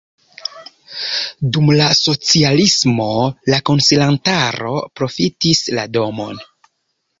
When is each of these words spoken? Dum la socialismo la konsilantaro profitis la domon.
Dum 1.57 1.69
la 1.79 1.89
socialismo 1.99 3.11
la 3.55 3.61
konsilantaro 3.71 4.75
profitis 5.01 5.65
la 5.79 5.89
domon. 6.01 6.45